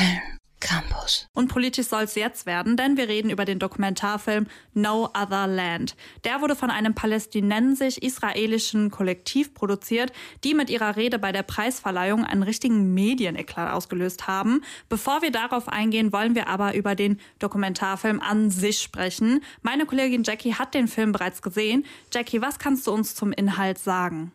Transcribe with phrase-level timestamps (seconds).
[0.00, 1.26] Film Campus.
[1.34, 5.94] Und politisch soll es jetzt werden, denn wir reden über den Dokumentarfilm No Other Land.
[6.24, 12.42] Der wurde von einem palästinensisch-israelischen Kollektiv produziert, die mit ihrer Rede bei der Preisverleihung einen
[12.42, 14.62] richtigen Medieneklat ausgelöst haben.
[14.88, 19.42] Bevor wir darauf eingehen, wollen wir aber über den Dokumentarfilm an sich sprechen.
[19.60, 21.84] Meine Kollegin Jackie hat den Film bereits gesehen.
[22.10, 24.32] Jackie, was kannst du uns zum Inhalt sagen?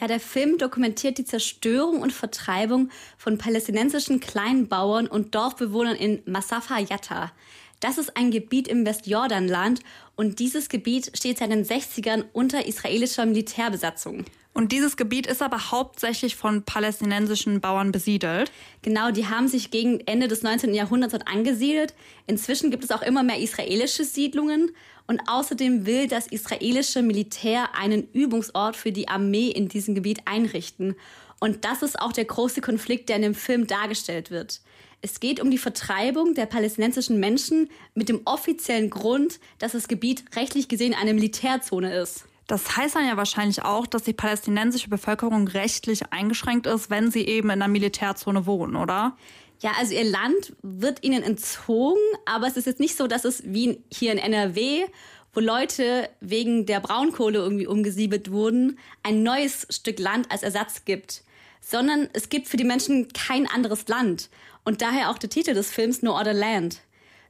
[0.00, 6.78] Ja, der Film dokumentiert die Zerstörung und Vertreibung von palästinensischen Kleinbauern und Dorfbewohnern in Masafa
[6.78, 7.32] Yatta.
[7.80, 9.80] Das ist ein Gebiet im Westjordanland
[10.14, 14.24] und dieses Gebiet steht seit den 60ern unter israelischer Militärbesatzung.
[14.56, 18.50] Und dieses Gebiet ist aber hauptsächlich von palästinensischen Bauern besiedelt.
[18.80, 20.72] Genau, die haben sich gegen Ende des 19.
[20.72, 21.92] Jahrhunderts dort angesiedelt.
[22.26, 24.70] Inzwischen gibt es auch immer mehr israelische Siedlungen.
[25.06, 30.96] Und außerdem will das israelische Militär einen Übungsort für die Armee in diesem Gebiet einrichten.
[31.38, 34.62] Und das ist auch der große Konflikt, der in dem Film dargestellt wird.
[35.02, 40.24] Es geht um die Vertreibung der palästinensischen Menschen mit dem offiziellen Grund, dass das Gebiet
[40.34, 42.24] rechtlich gesehen eine Militärzone ist.
[42.46, 47.26] Das heißt dann ja wahrscheinlich auch, dass die palästinensische Bevölkerung rechtlich eingeschränkt ist, wenn sie
[47.26, 49.16] eben in einer Militärzone wohnen, oder?
[49.60, 53.42] Ja, also ihr Land wird ihnen entzogen, aber es ist jetzt nicht so, dass es
[53.46, 54.84] wie hier in NRW,
[55.32, 61.24] wo Leute wegen der Braunkohle irgendwie umgesiedelt wurden, ein neues Stück Land als Ersatz gibt,
[61.60, 64.30] sondern es gibt für die Menschen kein anderes Land
[64.64, 66.80] und daher auch der Titel des Films No Other Land.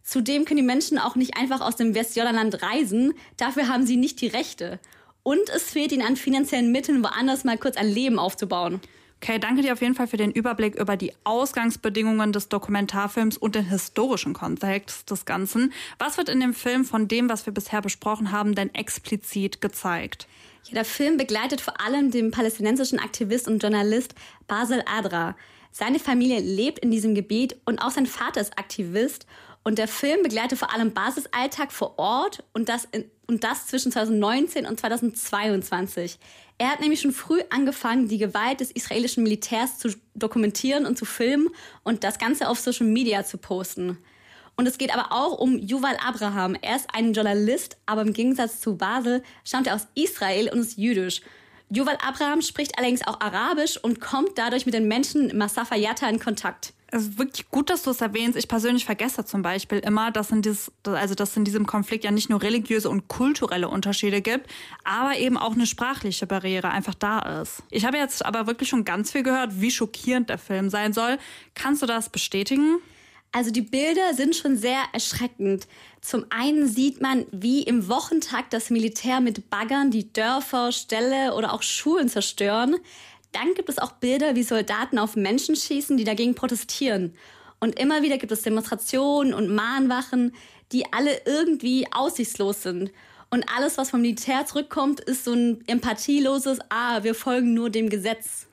[0.02, 4.20] Zudem können die Menschen auch nicht einfach aus dem Westjordanland reisen, dafür haben sie nicht
[4.20, 4.78] die Rechte.
[5.26, 8.80] Und es fehlt ihnen an finanziellen Mitteln, woanders mal kurz ein Leben aufzubauen.
[9.20, 13.56] Okay, danke dir auf jeden Fall für den Überblick über die Ausgangsbedingungen des Dokumentarfilms und
[13.56, 15.72] den historischen Kontext des Ganzen.
[15.98, 20.28] Was wird in dem Film von dem, was wir bisher besprochen haben, denn explizit gezeigt?
[20.66, 24.14] Ja, der Film begleitet vor allem den palästinensischen Aktivist und Journalist
[24.46, 25.34] Basel Adra.
[25.72, 29.26] Seine Familie lebt in diesem Gebiet und auch sein Vater ist Aktivist
[29.66, 33.90] und der Film begleitet vor allem Basisalltag vor Ort und das, in, und das zwischen
[33.90, 36.20] 2019 und 2022.
[36.56, 41.04] Er hat nämlich schon früh angefangen, die Gewalt des israelischen Militärs zu dokumentieren und zu
[41.04, 41.48] filmen
[41.82, 43.98] und das Ganze auf Social Media zu posten.
[44.54, 46.56] Und es geht aber auch um Yuval Abraham.
[46.62, 50.78] Er ist ein Journalist, aber im Gegensatz zu Basel stammt er aus Israel und ist
[50.78, 51.22] jüdisch.
[51.70, 56.20] Yuval Abraham spricht allerdings auch Arabisch und kommt dadurch mit den Menschen Masafa Yatta in
[56.20, 56.72] Kontakt.
[56.88, 58.38] Es ist wirklich gut, dass du es erwähnst.
[58.38, 62.12] Ich persönlich vergesse zum Beispiel immer, dass, in dieses, also dass in diesem Konflikt ja
[62.12, 64.48] nicht nur religiöse und kulturelle Unterschiede gibt,
[64.84, 67.64] aber eben auch eine sprachliche Barriere einfach da ist.
[67.70, 71.18] Ich habe jetzt aber wirklich schon ganz viel gehört, wie schockierend der Film sein soll.
[71.54, 72.78] Kannst du das bestätigen?
[73.32, 75.66] Also die Bilder sind schon sehr erschreckend.
[76.00, 81.52] Zum einen sieht man, wie im Wochentakt das Militär mit Baggern die Dörfer, Ställe oder
[81.52, 82.76] auch Schulen zerstören.
[83.36, 87.14] Dann gibt es auch Bilder, wie Soldaten auf Menschen schießen, die dagegen protestieren.
[87.60, 90.34] Und immer wieder gibt es Demonstrationen und Mahnwachen,
[90.72, 92.92] die alle irgendwie aussichtslos sind.
[93.28, 97.90] Und alles, was vom Militär zurückkommt, ist so ein empathieloses, ah, wir folgen nur dem
[97.90, 98.46] Gesetz.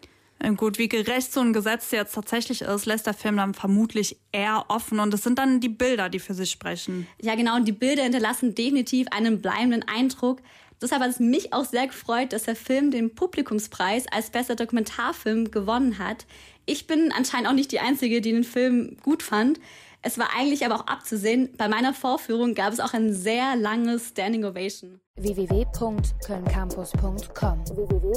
[0.58, 4.66] Gut, wie gerecht so ein Gesetz jetzt tatsächlich ist, lässt der Film dann vermutlich eher
[4.68, 5.00] offen.
[5.00, 7.08] Und es sind dann die Bilder, die für sich sprechen.
[7.22, 7.56] Ja, genau.
[7.56, 10.42] Und die Bilder hinterlassen definitiv einen bleibenden Eindruck.
[10.84, 15.50] Deshalb hat es mich auch sehr gefreut, dass der Film den Publikumspreis als bester Dokumentarfilm
[15.50, 16.26] gewonnen hat.
[16.66, 19.62] Ich bin anscheinend auch nicht die Einzige, die den Film gut fand.
[20.02, 24.10] Es war eigentlich aber auch abzusehen, bei meiner Vorführung gab es auch ein sehr langes
[24.10, 25.00] Standing Ovation.
[25.16, 28.14] www.kölncampus.com www